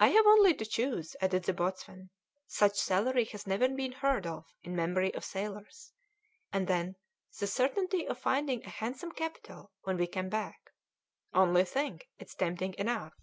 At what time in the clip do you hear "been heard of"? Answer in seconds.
3.68-4.44